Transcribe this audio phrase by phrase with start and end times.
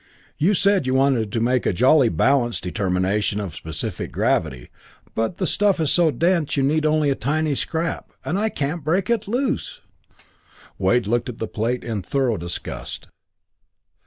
[0.39, 4.71] You said you wanted to make a Jolly balance determination of the specific gravity,
[5.13, 8.83] but the stuff is so dense you'd need only a tiny scrap and I can't
[8.83, 9.81] break it loose!"
[10.79, 13.09] Wade looked at the plate in thorough disgust.